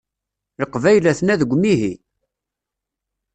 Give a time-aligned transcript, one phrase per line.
[0.61, 1.93] Leqbayel aten-a deg umihi.